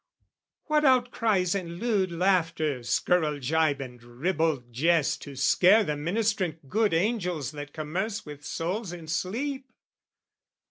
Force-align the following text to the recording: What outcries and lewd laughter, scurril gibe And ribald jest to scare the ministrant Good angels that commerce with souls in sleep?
What 0.63 0.83
outcries 0.83 1.53
and 1.53 1.77
lewd 1.77 2.11
laughter, 2.11 2.81
scurril 2.81 3.37
gibe 3.39 3.79
And 3.81 4.01
ribald 4.03 4.73
jest 4.73 5.21
to 5.21 5.35
scare 5.35 5.83
the 5.83 5.95
ministrant 5.95 6.67
Good 6.67 6.95
angels 6.95 7.51
that 7.51 7.71
commerce 7.71 8.25
with 8.25 8.43
souls 8.43 8.93
in 8.93 9.07
sleep? 9.07 9.71